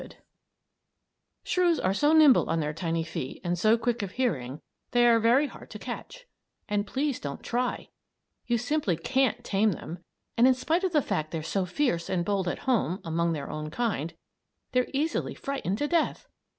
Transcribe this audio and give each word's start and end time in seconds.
[Illustration: 0.01 0.13
THE 0.23 1.49
CILIATED 1.49 1.51
SHREW] 1.51 1.63
Shrews 1.63 1.79
are 1.81 1.93
so 1.93 2.13
nimble 2.13 2.49
on 2.49 2.59
their 2.59 2.73
tiny 2.73 3.03
feet 3.03 3.39
and 3.43 3.55
so 3.59 3.77
quick 3.77 4.01
of 4.01 4.13
hearing, 4.13 4.61
they 4.93 5.05
are 5.05 5.19
very 5.19 5.45
hard 5.45 5.69
to 5.69 5.77
catch. 5.77 6.25
And 6.67 6.87
please 6.87 7.19
don't 7.19 7.43
try! 7.43 7.89
You 8.47 8.57
simply 8.57 8.97
can't 8.97 9.43
tame 9.43 9.73
them, 9.73 10.03
and 10.35 10.47
in 10.47 10.55
spite 10.55 10.83
of 10.83 10.93
the 10.93 11.03
fact 11.03 11.29
they're 11.29 11.43
so 11.43 11.67
fierce 11.67 12.09
and 12.09 12.25
bold 12.25 12.47
at 12.47 12.57
home 12.65 12.99
among 13.03 13.33
their 13.33 13.51
own 13.51 13.69
kind 13.69 14.15
they're 14.71 14.89
easily 14.91 15.35
frightened 15.35 15.77
to 15.77 15.87
death. 15.87 16.27